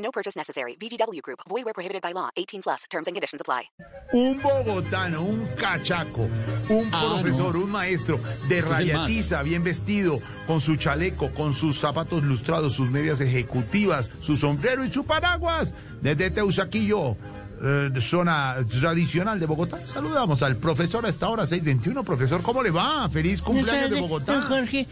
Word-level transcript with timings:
No 0.00 0.10
purchase 0.10 0.36
necessary. 0.36 0.76
VGW 0.80 1.20
Group. 1.22 1.40
Void 1.48 1.64
where 1.64 1.74
prohibited 1.74 2.02
by 2.02 2.12
law. 2.12 2.30
18 2.36 2.62
plus. 2.62 2.84
Terms 2.90 3.06
and 3.06 3.14
conditions 3.14 3.40
apply. 3.40 3.70
Un 4.12 4.40
bogotano, 4.42 5.22
un 5.22 5.46
cachaco, 5.56 6.28
un 6.68 6.88
Ah, 6.92 7.18
profesor, 7.20 7.54
no. 7.54 7.60
un 7.64 7.70
maestro 7.70 8.18
de 8.48 8.58
Este 8.58 8.70
rayatiza, 8.70 9.42
bien 9.42 9.62
vestido, 9.62 10.20
con 10.46 10.60
su 10.60 10.76
chaleco, 10.76 11.30
con 11.32 11.54
sus 11.54 11.78
zapatos 11.78 12.22
lustrados, 12.24 12.74
sus 12.74 12.90
medias 12.90 13.20
ejecutivas, 13.20 14.10
su 14.20 14.36
sombrero 14.36 14.84
y 14.84 14.90
su 14.92 15.04
paraguas. 15.04 15.74
Desde 16.00 16.30
Teusaquillo, 16.30 17.16
eh, 17.62 17.90
zona 18.00 18.56
tradicional 18.80 19.38
de 19.38 19.46
Bogotá. 19.46 19.78
Saludamos 19.86 20.42
al 20.42 20.56
profesor 20.56 21.04
a 21.06 21.08
esta 21.08 21.28
hora, 21.28 21.46
621. 21.46 22.02
Profesor, 22.02 22.42
¿cómo 22.42 22.62
le 22.62 22.70
va? 22.70 23.08
Feliz 23.10 23.40
cumpleaños 23.42 23.90
de 23.90 23.96
Don 24.00 24.08
Bogotá. 24.08 24.42
Jorge, 24.42 24.86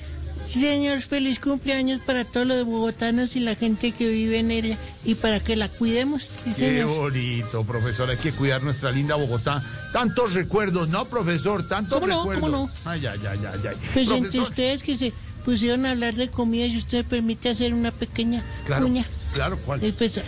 sí, 0.48 0.60
señor, 0.60 1.00
feliz 1.00 1.38
cumpleaños 1.38 2.00
para 2.04 2.24
todos 2.24 2.46
los 2.46 2.64
bogotanos 2.64 3.36
y 3.36 3.40
la 3.40 3.54
gente 3.54 3.92
que 3.92 4.08
vive 4.08 4.38
en 4.38 4.50
ella 4.50 4.78
y 5.04 5.14
para 5.14 5.40
que 5.40 5.54
la 5.56 5.68
cuidemos, 5.68 6.22
sí, 6.22 6.52
Qué 6.56 6.80
señor. 6.82 6.88
bonito, 6.96 7.64
profesor. 7.64 8.08
Hay 8.10 8.16
que 8.16 8.32
cuidar 8.32 8.62
nuestra 8.62 8.90
linda 8.90 9.14
Bogotá. 9.16 9.62
Tantos 9.92 10.34
recuerdos, 10.34 10.88
¿no, 10.88 11.04
profesor? 11.06 11.66
Tantos 11.68 12.00
¿Cómo 12.00 12.06
no? 12.12 12.18
recuerdos. 12.20 12.50
¿Cómo 12.50 12.66
no? 12.66 12.70
Ay, 12.90 13.06
ay, 13.06 13.20
ay, 13.30 13.38
ay, 13.52 13.60
ay. 13.70 13.76
Pues 13.94 14.10
entre 14.10 14.40
ustedes 14.40 14.82
que 14.82 14.96
se 14.96 15.12
pusieron 15.44 15.86
a 15.86 15.90
hablar 15.92 16.14
de 16.14 16.28
comida, 16.30 16.66
si 16.66 16.78
usted 16.78 16.98
me 16.98 17.04
permite 17.04 17.48
hacer 17.50 17.72
una 17.74 17.90
pequeña 17.92 18.42
Claro, 18.66 18.86
cuña. 18.86 19.04
claro, 19.32 19.58
¿cuál? 19.64 19.82
Eh, 19.84 19.94
pues 19.96 20.20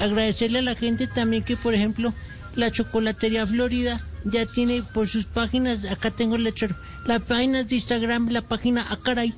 agradecerle 0.00 0.60
a 0.60 0.62
la 0.62 0.74
gente 0.74 1.06
también 1.06 1.42
que, 1.42 1.56
por 1.56 1.74
ejemplo, 1.74 2.12
la 2.54 2.70
chocolatería 2.70 3.46
Florida 3.46 4.00
ya 4.24 4.46
tiene 4.46 4.82
por 4.82 5.08
sus 5.08 5.24
páginas, 5.24 5.84
acá 5.90 6.10
tengo 6.10 6.36
el 6.36 6.44
letrero, 6.44 6.76
las 7.04 7.22
páginas 7.22 7.68
de 7.68 7.76
Instagram, 7.76 8.28
la 8.30 8.42
página 8.42 8.86
Acaray. 8.90 9.34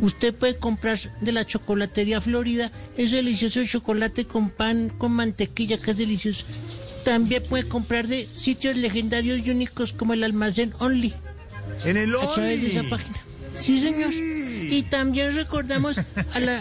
Usted 0.00 0.34
puede 0.34 0.56
comprar 0.56 0.98
de 1.20 1.32
la 1.32 1.44
chocolatería 1.46 2.20
Florida 2.20 2.72
ese 2.96 3.16
delicioso 3.16 3.64
chocolate 3.64 4.24
con 4.26 4.50
pan, 4.50 4.88
con 4.96 5.12
mantequilla, 5.12 5.78
que 5.78 5.90
es 5.90 5.96
delicioso. 5.98 6.44
También 7.04 7.42
puede 7.48 7.64
comprar 7.68 8.06
de 8.08 8.28
sitios 8.34 8.76
legendarios 8.76 9.40
y 9.44 9.50
únicos 9.50 9.92
como 9.92 10.12
el 10.12 10.22
almacén 10.24 10.74
Only 10.78 11.14
En 11.84 11.96
el 11.96 12.14
a 12.14 12.28
través 12.28 12.60
de 12.62 12.68
esa 12.68 12.80
Only. 12.80 12.90
página. 12.90 13.16
Sí, 13.56 13.80
señor. 13.80 14.12
Y 14.12 14.82
también 14.84 15.34
recordamos, 15.34 15.98
a 15.98 16.40
la, 16.40 16.56
a- 16.56 16.60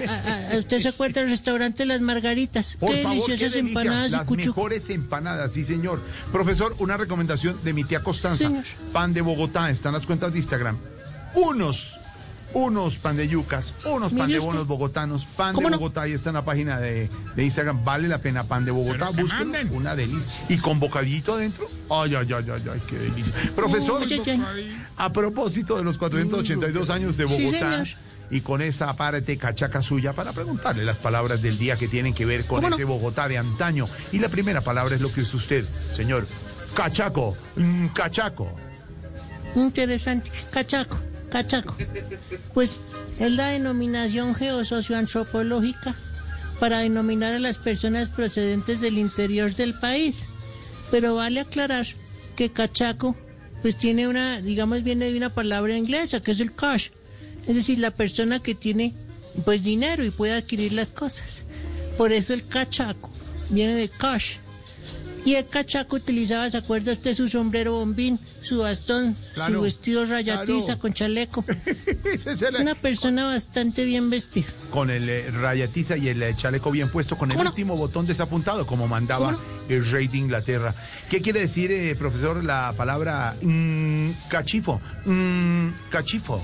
a- 0.50 0.52
a- 0.54 0.58
¿usted 0.58 0.82
se 0.82 0.88
acuerda 0.88 1.22
del 1.22 1.30
restaurante 1.30 1.86
Las 1.86 2.02
Margaritas? 2.02 2.76
Por 2.80 2.90
Qué 2.96 3.04
favor, 3.04 3.18
qué 3.26 3.32
deliciosas 3.34 3.54
delicia. 3.54 3.82
empanadas 3.82 4.12
Las 4.12 4.32
mejores 4.32 4.90
empanadas, 4.90 5.54
sí, 5.54 5.64
señor. 5.64 6.02
Profesor, 6.32 6.76
una 6.80 6.98
recomendación 6.98 7.60
de 7.64 7.74
mi 7.74 7.84
tía 7.84 8.02
Constanza. 8.02 8.48
Señor. 8.48 8.64
Pan 8.92 9.14
de 9.14 9.22
Bogotá, 9.22 9.70
están 9.70 9.94
las 9.94 10.06
cuentas 10.06 10.34
de 10.34 10.40
Instagram. 10.40 10.78
Unos, 11.36 11.98
unos 12.54 12.98
pan 12.98 13.16
de 13.18 13.28
yucas, 13.28 13.74
unos 13.86 14.10
pan 14.14 14.28
Mire 14.28 14.34
de 14.34 14.40
usted. 14.40 14.48
bonos 14.52 14.68
bogotanos, 14.68 15.26
pan 15.26 15.54
¿Cómo 15.54 15.68
de 15.68 15.72
no? 15.72 15.80
Bogotá, 15.80 16.02
ahí 16.04 16.14
está 16.14 16.30
en 16.30 16.36
la 16.36 16.46
página 16.46 16.80
de, 16.80 17.10
de 17.36 17.44
Instagram. 17.44 17.84
Vale 17.86 18.08
la 18.08 18.18
pena, 18.20 18.44
pan 18.44 18.66
de 18.66 18.72
Bogotá, 18.72 19.10
búsquenlo. 19.10 19.58
Una 19.72 19.96
delicia. 19.96 20.46
Y 20.50 20.58
con 20.58 20.80
bocadillito 20.80 21.36
adentro. 21.36 21.70
Ay, 21.90 22.16
ay, 22.16 22.28
ay, 22.34 22.46
ay, 22.54 22.64
ay, 22.74 22.82
qué 22.88 22.98
delicia. 22.98 23.34
Profesor, 23.56 24.02
Uy, 24.02 24.76
a 24.98 25.12
propósito 25.14 25.78
de 25.78 25.84
los 25.84 25.98
482 25.98 26.90
años 26.90 27.18
de 27.18 27.26
Bogotá. 27.26 27.84
y 28.32 28.42
con 28.42 28.62
esa 28.62 28.96
parte 28.96 29.38
cachaca 29.38 29.82
suya 29.82 30.14
para 30.14 30.34
preguntarle 30.34 30.86
las 30.86 31.00
palabras 31.00 31.42
del 31.42 31.58
día 31.58 31.78
que 31.78 31.88
tienen 31.88 32.14
que 32.14 32.26
ver 32.26 32.46
con 32.46 32.58
¿Cómo 32.58 32.70
no? 32.70 32.76
ese 32.76 32.84
Bogotá 32.86 33.28
de 33.28 33.38
antaño. 33.38 33.88
Y 34.12 34.20
la 34.20 34.30
primera 34.30 34.62
palabra 34.62 34.96
es 34.96 35.02
lo 35.02 35.12
que 35.14 35.22
es 35.22 35.34
usted, 35.34 35.66
señor. 35.92 36.28
Cachaco, 36.76 37.36
mm, 37.56 37.88
cachaco. 37.88 38.56
Interesante. 39.56 40.32
Cachaco, 40.52 40.98
cachaco. 41.30 41.76
Pues 42.54 42.78
es 43.20 43.32
la 43.32 43.48
denominación 43.48 44.36
geosocioantropológica 44.36 45.96
para 46.60 46.80
denominar 46.80 47.34
a 47.34 47.40
las 47.40 47.58
personas 47.58 48.10
procedentes 48.10 48.82
del 48.82 48.98
interior 48.98 49.54
del 49.56 49.74
país. 49.74 50.24
Pero 50.92 51.16
vale 51.16 51.40
aclarar 51.40 51.86
que 52.36 52.52
cachaco 52.52 53.16
pues 53.62 53.78
tiene 53.78 54.08
una, 54.08 54.42
digamos, 54.42 54.84
viene 54.84 55.12
de 55.12 55.18
una 55.18 55.34
palabra 55.34 55.78
inglesa 55.78 56.22
que 56.22 56.32
es 56.32 56.40
el 56.40 56.54
cash. 56.54 56.90
Es 57.48 57.56
decir, 57.56 57.80
la 57.80 57.92
persona 57.92 58.40
que 58.40 58.56
tiene 58.56 58.94
pues 59.46 59.64
dinero 59.64 60.04
y 60.04 60.12
puede 60.12 60.34
adquirir 60.34 60.74
las 60.74 60.90
cosas. 60.90 61.44
Por 61.98 62.12
eso 62.12 62.34
el 62.34 62.48
cachaco 62.48 63.12
viene 63.50 63.76
de 63.76 63.90
cash. 63.90 64.36
Y 65.30 65.36
el 65.36 65.46
cachaco 65.46 65.98
utilizaba, 65.98 66.50
¿se 66.50 66.58
acuerda 66.58 66.92
usted? 66.92 67.14
Su 67.14 67.30
sombrero 67.30 67.74
bombín, 67.74 68.20
su 68.42 68.58
bastón, 68.58 69.16
Claro, 69.36 69.54
su 69.54 69.62
vestido 69.62 70.04
rayatiza 70.04 70.66
claro. 70.66 70.80
con 70.80 70.94
chaleco. 70.96 71.46
Una 72.60 72.74
persona 72.74 73.28
bastante 73.28 73.86
bien 73.86 74.10
vestida. 74.10 74.48
Con 74.72 74.90
el 74.90 75.08
eh, 75.08 75.30
rayatiza 75.30 75.98
y 75.98 76.08
el 76.08 76.24
eh, 76.24 76.34
chaleco 76.36 76.72
bien 76.72 76.90
puesto, 76.90 77.16
con 77.16 77.30
el 77.30 77.38
¿Cómo 77.38 77.44
no? 77.44 77.52
último 77.52 77.78
botón 77.78 78.08
desapuntado, 78.08 78.66
como 78.66 78.88
mandaba 78.88 79.34
¿Cómo 79.34 79.40
el 79.70 79.86
rey 79.92 80.08
de 80.08 80.18
Inglaterra. 80.18 80.74
¿Qué 81.12 81.22
quiere 81.22 81.42
decir, 81.42 81.72
eh, 81.72 81.96
profesor, 81.96 82.44
la 82.44 82.74
palabra 82.76 83.36
mm, 83.40 84.10
cachifo? 84.30 84.82
Mm, 85.06 85.68
cachifo. 85.92 86.42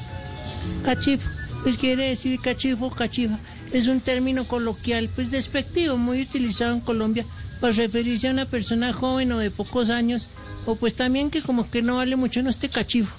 Cachifo, 0.83 1.27
pues 1.63 1.77
quiere 1.77 2.09
decir 2.09 2.39
cachifo, 2.39 2.91
cachifa. 2.91 3.39
Es 3.73 3.87
un 3.87 3.99
término 3.99 4.47
coloquial, 4.47 5.09
pues 5.15 5.31
despectivo, 5.31 5.97
muy 5.97 6.21
utilizado 6.21 6.75
en 6.75 6.81
Colombia 6.81 7.25
para 7.59 7.73
referirse 7.73 8.27
a 8.27 8.31
una 8.31 8.45
persona 8.45 8.93
joven 8.93 9.31
o 9.31 9.39
de 9.39 9.51
pocos 9.51 9.89
años, 9.89 10.27
o 10.65 10.75
pues 10.75 10.95
también 10.95 11.29
que 11.29 11.41
como 11.41 11.69
que 11.69 11.81
no 11.81 11.97
vale 11.97 12.15
mucho 12.15 12.41
no 12.43 12.49
este 12.49 12.69
cachifo. 12.69 13.13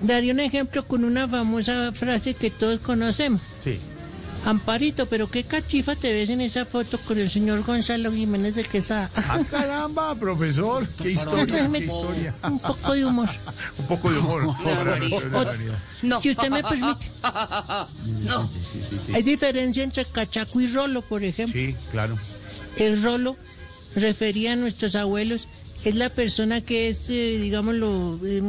Daría 0.00 0.32
un 0.32 0.40
ejemplo 0.40 0.86
con 0.86 1.04
una 1.04 1.26
famosa 1.28 1.92
frase 1.92 2.34
que 2.34 2.50
todos 2.50 2.80
conocemos. 2.80 3.40
Sí. 3.64 3.78
Amparito, 4.44 5.06
pero 5.06 5.28
qué 5.28 5.42
cachifa 5.42 5.96
te 5.96 6.12
ves 6.12 6.30
en 6.30 6.40
esa 6.40 6.64
foto 6.64 6.98
con 7.00 7.18
el 7.18 7.28
señor 7.28 7.64
Gonzalo 7.64 8.12
Jiménez 8.12 8.54
de 8.54 8.62
Quesada. 8.62 9.10
Ah, 9.16 9.40
caramba, 9.50 10.14
profesor. 10.14 10.86
Qué 11.02 11.10
historia, 11.12 11.68
qué 11.68 11.78
historia. 11.84 12.34
Un 12.44 12.60
poco 12.60 12.94
de 12.94 13.04
humor. 13.06 13.28
Un 13.78 13.86
poco 13.86 14.10
de 14.12 14.18
humor. 14.18 14.54
No. 16.02 16.20
Si 16.20 16.30
usted 16.30 16.48
me 16.48 16.62
permite. 16.62 17.06
Hay 19.14 19.22
diferencia 19.24 19.82
entre 19.82 20.04
cachaco 20.04 20.60
y 20.60 20.68
rolo, 20.68 21.02
por 21.02 21.24
ejemplo. 21.24 21.60
Sí, 21.60 21.74
claro. 21.90 22.16
El 22.76 23.02
rolo 23.02 23.36
refería 23.94 24.52
a 24.52 24.56
nuestros 24.56 24.94
abuelos. 24.94 25.48
Es 25.84 25.94
la 25.94 26.08
persona 26.10 26.62
que 26.62 26.88
es, 26.88 27.08
eh, 27.10 27.38
digámoslo, 27.40 28.18
eh, 28.24 28.42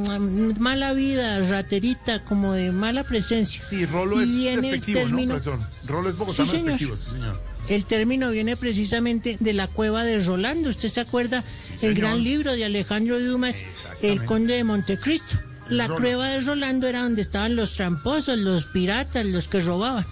mala 0.60 0.94
vida, 0.94 1.40
raterita, 1.42 2.24
como 2.26 2.54
de 2.54 2.72
mala 2.72 3.04
presencia. 3.04 3.62
Sí, 3.70 3.86
rolo 3.86 4.24
Y 4.24 4.48
es 4.48 4.62
despectivo, 4.62 5.00
¿no, 5.02 5.06
término- 5.08 5.34
profesor? 5.36 5.60
Rolo 5.86 6.10
es 6.10 6.18
bogotano 6.18 6.50
Sí, 6.50 6.58
señor. 6.58 6.80
sí, 6.80 6.86
señor. 7.12 7.42
El 7.70 7.84
término 7.86 8.32
viene 8.32 8.56
precisamente 8.56 9.38
de 9.40 9.54
la 9.54 9.68
cueva 9.68 10.04
de 10.04 10.20
Rolando. 10.22 10.70
¿Usted 10.70 10.90
se 10.90 11.02
acuerda? 11.02 11.44
el 11.82 11.94
gran 11.96 12.24
libro 12.24 12.54
de 12.54 12.64
Alejandro 12.66 13.20
Dumas. 13.20 13.54
El 14.02 14.24
Conde 14.26 14.56
de 14.56 14.64
Montecristo. 14.64 15.38
La 15.70 15.88
Rolo. 15.88 16.00
cueva 16.02 16.30
de 16.30 16.40
Rolando 16.42 16.88
era 16.88 17.04
donde 17.04 17.22
estaban 17.24 17.56
los 17.58 17.76
tramposos, 17.76 18.38
los 18.40 18.66
piratas, 18.68 19.26
los 19.26 19.48
que 19.50 19.60
robaban. 19.60 20.06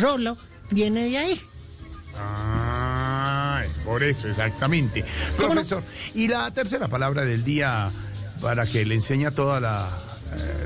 Rolo 0.00 0.36
viene 0.70 1.04
de 1.08 1.18
ahí. 1.18 1.40
Ah, 2.16 2.57
por 3.88 4.02
eso, 4.02 4.28
exactamente. 4.28 5.02
Profesor, 5.36 5.82
y 6.14 6.28
la 6.28 6.50
tercera 6.50 6.88
palabra 6.88 7.24
del 7.24 7.42
día 7.42 7.90
para 8.40 8.66
que 8.66 8.84
le 8.84 8.94
enseñe 8.94 9.26
a 9.26 9.30
toda 9.30 9.60
la 9.60 9.88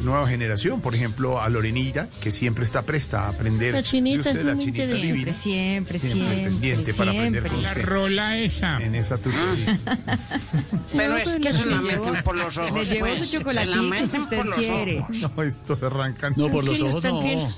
nueva 0.02 0.26
generación, 0.28 0.80
por 0.80 0.94
ejemplo, 0.94 1.40
a 1.40 1.48
Lorenita, 1.48 2.08
que 2.20 2.30
siempre 2.32 2.64
está 2.64 2.82
presta 2.82 3.26
a 3.26 3.28
aprender. 3.30 3.74
La 3.74 3.82
chinita 3.82 4.18
usted, 4.30 4.36
es 4.40 4.44
la 4.44 4.54
muy 4.54 4.64
chinita 4.64 4.82
inteligente. 4.84 5.12
divina, 5.18 5.32
Siempre, 5.36 5.98
siempre, 5.98 6.22
siempre 6.28 6.44
pendiente 6.50 6.94
para 6.94 7.10
aprender 7.12 7.42
siempre. 7.42 7.50
con 7.52 7.62
La 7.62 7.68
usted 7.70 7.84
rola 7.84 8.38
esa. 8.38 8.82
en 8.82 8.94
esa 8.94 9.18
tutoría. 9.18 9.78
Pero 10.96 11.16
es 11.16 11.36
que 11.36 11.52
se 11.52 11.66
la 11.66 11.80
meten 11.80 12.22
por 12.24 12.36
los 12.36 12.56
ojos. 12.58 12.72
Le 12.72 12.84
llevo 12.84 13.06
pues. 13.06 13.18
su 13.18 13.24
Se 13.26 13.38
la 13.38 13.40
chocolatico 13.40 14.06
si 14.08 14.18
usted 14.18 14.36
por 14.38 14.46
los 14.46 14.56
quiere. 14.56 14.98
ojos. 15.00 15.30
No, 15.36 15.42
esto 15.42 15.78
arranca. 15.86 16.30
No, 16.36 16.50
por 16.50 16.64
los 16.64 16.80
ojos 16.80 17.02
no. 17.04 17.22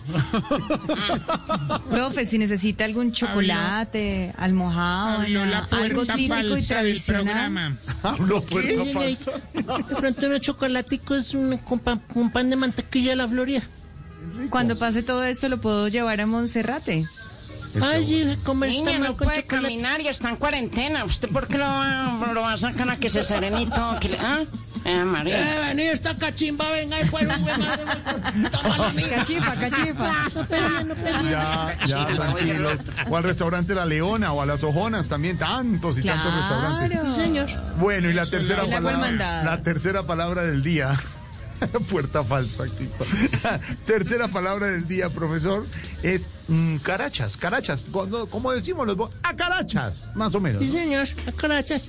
Profe, 1.90 2.24
si 2.24 2.38
necesita 2.38 2.84
algún 2.84 3.12
chocolate, 3.12 4.32
la 5.44 5.66
algo 5.70 6.04
típico 6.06 6.56
y 6.56 6.62
tradicional. 6.62 7.78
Hablo 8.02 8.42
puerta 8.42 8.84
falsa. 8.92 9.32
De 9.54 9.94
pronto 9.96 10.26
unos 10.26 10.40
chocolaticos 10.40 11.34
un- 11.34 11.58
con, 11.58 11.78
pan, 11.96 12.14
con 12.14 12.30
pan 12.30 12.50
de 12.50 12.56
mantequilla 12.56 13.10
de 13.10 13.16
la 13.16 13.28
Florida. 13.28 13.62
Cuando 14.50 14.78
pase 14.78 15.02
todo 15.02 15.24
esto 15.24 15.48
lo 15.48 15.60
puedo 15.60 15.88
llevar 15.88 16.20
a 16.20 16.26
Monserrate. 16.26 17.04
Ay, 17.82 18.06
sí, 18.06 18.38
comer 18.44 18.70
Niña, 18.70 18.98
no 19.00 19.16
con 19.16 19.26
puede 19.26 19.42
chocolate. 19.42 19.46
caminar 19.66 20.00
y 20.00 20.06
está 20.06 20.30
en 20.30 20.36
cuarentena. 20.36 21.04
¿Usted 21.04 21.28
por 21.30 21.48
qué 21.48 21.58
lo 21.58 21.64
va, 21.66 22.30
lo 22.32 22.42
va 22.42 22.52
a 22.52 22.58
sacar 22.58 22.88
a 22.88 22.96
que 22.96 23.10
se 23.10 23.24
serenito? 23.24 23.96
Que 24.00 24.10
le- 24.10 24.18
¿Ah? 24.18 24.44
Eh, 24.84 25.02
María. 25.04 25.56
Eh, 25.56 25.60
vení, 25.68 25.82
esta 25.82 26.16
cachimba, 26.16 26.70
venga, 26.70 27.00
y 27.00 27.04
fuera, 27.06 27.36
no 30.84 30.94
peleen. 30.94 31.30
Ya, 31.30 31.74
ya, 31.86 32.06
tranquilos. 32.06 32.80
O 33.08 33.16
al 33.16 33.22
restaurante 33.24 33.74
La 33.74 33.86
Leona 33.86 34.32
o 34.32 34.42
a 34.42 34.46
las 34.46 34.62
Ojonas 34.62 35.08
también, 35.08 35.38
tantos 35.38 35.98
y 35.98 36.02
tantos 36.02 36.32
restaurantes. 36.34 36.98
Sí, 37.14 37.20
señor. 37.22 37.46
Bueno, 37.78 38.10
y 38.10 38.12
la 38.12 38.26
tercera 38.26 38.64
palabra. 38.66 39.42
La 39.42 39.62
tercera 39.62 40.02
palabra 40.04 40.42
del 40.42 40.62
día. 40.62 40.94
Puerta 41.90 42.24
falsa, 42.24 42.64
tercera 43.86 44.28
palabra 44.28 44.68
del 44.68 44.86
día, 44.86 45.10
profesor, 45.10 45.66
es 46.02 46.28
mm, 46.48 46.76
carachas. 46.76 47.36
Carachas. 47.36 47.82
¿Cómo 48.30 48.52
decimos 48.52 48.86
los 48.86 49.10
A 49.22 49.36
carachas, 49.36 50.04
más 50.14 50.34
o 50.34 50.40
menos. 50.40 50.62
Sí, 50.62 50.70
señor, 50.70 51.08
la 51.26 51.32
caracha. 51.32 51.80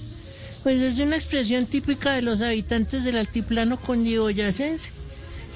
Pues 0.64 0.82
es 0.82 1.00
una 1.00 1.16
expresión 1.16 1.68
típica 1.68 2.14
de 2.14 2.24
los 2.24 2.42
habitantes 2.42 3.04
del 3.04 3.18
altiplano 3.18 3.80
condiboyacense 3.80 4.92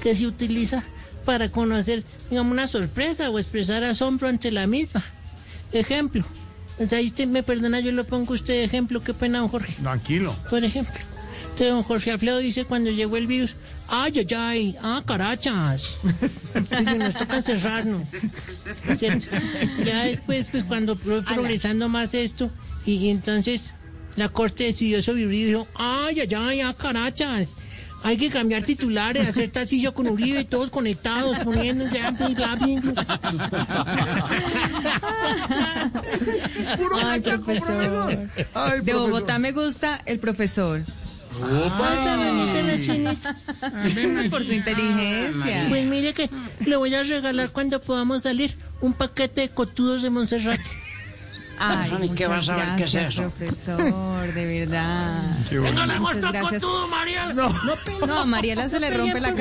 que 0.02 0.14
se 0.14 0.26
utiliza 0.26 0.84
para 1.24 1.50
conocer, 1.50 2.04
digamos, 2.30 2.52
una 2.52 2.68
sorpresa 2.68 3.28
o 3.30 3.38
expresar 3.38 3.84
asombro 3.84 4.28
ante 4.28 4.52
la 4.52 4.66
misma. 4.66 5.02
Ejemplo. 5.72 6.24
Sea, 6.86 6.98
ahí 6.98 7.08
usted 7.08 7.26
me 7.28 7.42
perdona, 7.42 7.80
yo 7.80 7.92
lo 7.92 8.04
pongo 8.04 8.32
a 8.32 8.36
usted 8.36 8.54
de 8.54 8.64
ejemplo, 8.64 9.02
qué 9.02 9.12
pena, 9.12 9.40
don 9.40 9.48
Jorge. 9.48 9.74
Tranquilo. 9.82 10.34
Por 10.48 10.64
ejemplo, 10.64 10.94
entonces 11.50 11.68
don 11.74 11.82
Jorge 11.82 12.10
Alfredo 12.12 12.38
dice 12.38 12.64
cuando 12.64 12.90
llegó 12.90 13.16
el 13.16 13.26
virus, 13.26 13.54
ay, 13.88 14.12
ay, 14.18 14.26
ay, 14.34 14.76
ah, 14.82 15.02
carachas. 15.06 15.96
Entonces, 16.54 16.98
nos 16.98 17.14
toca 17.14 17.36
encerrarnos. 17.36 18.08
¿cierto? 18.98 19.26
Ya 19.84 20.04
después, 20.04 20.48
pues 20.50 20.64
cuando 20.64 20.96
fue 20.96 21.22
progresando 21.22 21.88
más 21.88 22.14
esto, 22.14 22.50
y, 22.86 22.92
y 22.94 23.10
entonces 23.10 23.74
la 24.16 24.28
corte 24.28 24.64
decidió 24.64 25.02
sobre 25.02 25.26
Uribe 25.26 25.42
y 25.42 25.46
dijo, 25.46 25.68
ay, 25.74 26.20
ay, 26.20 26.34
ay, 26.34 26.60
ah, 26.60 26.74
carachas. 26.76 27.48
Hay 28.02 28.16
que 28.16 28.30
cambiar 28.30 28.62
titulares, 28.62 29.28
hacer 29.28 29.50
taxillo 29.50 29.92
con 29.92 30.08
Uribe, 30.08 30.44
todos 30.44 30.70
conectados, 30.70 31.38
poniendo. 31.40 31.84
Puro 36.78 36.96
Ay, 36.96 37.20
profesor. 37.20 38.08
Ay, 38.54 38.78
De 38.78 38.84
profesor. 38.84 39.10
Bogotá 39.10 39.38
me 39.38 39.52
gusta 39.52 40.00
el 40.06 40.18
profesor. 40.18 40.82
Tan 41.40 42.18
bonita 42.18 42.62
la 42.62 42.80
chinita. 42.80 43.36
Pues 43.60 44.28
por 44.30 44.44
su 44.44 44.52
inteligencia. 44.52 45.66
Pues 45.68 45.86
mire 45.86 46.12
que 46.12 46.30
le 46.64 46.76
voy 46.76 46.94
a 46.94 47.02
regalar 47.02 47.50
cuando 47.50 47.80
podamos 47.80 48.22
salir 48.22 48.56
un 48.80 48.92
paquete 48.92 49.42
de 49.42 49.48
cotudos 49.48 50.02
de 50.02 50.10
Montserrat. 50.10 50.60
Ay, 51.62 51.90
Ni 52.00 52.08
que 52.08 52.26
muchas 52.26 52.28
vas 52.28 52.48
a 52.48 52.56
ver 52.56 52.76
qué 52.76 52.84
es 52.84 52.92
gracias, 52.94 53.12
eso. 53.12 53.30
profesor, 53.30 54.32
de 54.32 54.60
verdad. 54.60 55.22
Qué 55.50 55.58
bonito. 55.58 56.00
Muchas 56.00 56.32
gracias. 56.32 56.62
Mariela. 56.88 57.32
No. 57.34 57.52
No, 58.06 58.18
a 58.20 58.24
Mariela 58.24 58.68
se 58.68 58.80
le 58.80 58.90
rompe 58.96 59.20
la 59.20 59.30
no 59.30 59.36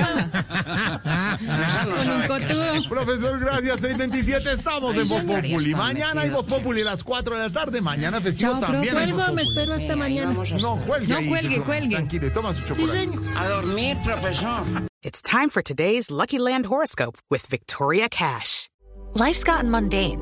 Con 1.97 2.09
un 2.09 2.21
qué 2.21 2.27
cotudo. 2.27 2.73
eso. 2.73 2.89
Profesor, 2.89 3.39
gracias. 3.39 3.79
627 3.81 4.51
estamos 4.51 4.97
en 4.97 5.07
Voz 5.07 5.23
Populi. 5.23 5.75
Mañana 5.75 6.21
hay 6.21 6.29
Voz. 6.29 6.45
Populi 6.45 6.81
a 6.81 6.85
las 6.85 7.03
4 7.03 7.35
de 7.37 7.41
la 7.47 7.49
tarde. 7.53 7.79
Mañana 7.81 8.19
festivo 8.19 8.51
Chao, 8.53 8.59
también. 8.61 8.93
Cuelgo, 8.93 9.33
me 9.33 9.41
espero 9.43 9.73
hasta 9.75 9.95
mañana. 9.95 10.33
No, 10.33 10.77
cuelgue. 10.85 11.13
No, 11.13 11.29
cuelgue, 11.29 11.61
cuelgue. 11.61 11.95
Tranquile, 11.95 12.29
toma 12.31 12.53
su 12.53 12.61
chocolate. 12.63 13.09
A 13.37 13.47
dormir, 13.47 13.97
profesor. 14.03 14.63
It's 15.01 15.21
time 15.21 15.49
for 15.49 15.61
today's 15.61 16.11
Lucky 16.11 16.37
Land 16.39 16.65
horoscope 16.65 17.17
with 17.29 17.45
Victoria 17.47 18.09
Cash. 18.09 18.67
Life's 19.13 19.43
gotten 19.43 19.71
mundane, 19.71 20.21